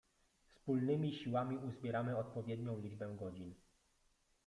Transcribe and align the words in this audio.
Wspólnymi 0.49 1.13
siłami 1.15 1.57
uzbieramy 1.57 2.17
odpowiednią 2.17 2.79
liczbę 2.79 3.15
godzin. 3.19 3.53